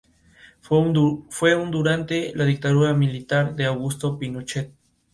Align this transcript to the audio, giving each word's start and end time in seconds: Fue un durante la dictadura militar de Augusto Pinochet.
Fue 0.61 0.79
un 1.55 1.69
durante 1.69 2.33
la 2.35 2.45
dictadura 2.45 2.91
militar 2.95 3.55
de 3.55 3.67
Augusto 3.67 4.17
Pinochet. 4.17 4.73